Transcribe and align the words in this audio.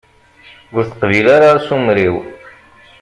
Ur 0.75 0.83
teqbil 0.85 1.27
ara 1.35 1.47
asumer-iw. 1.57 2.15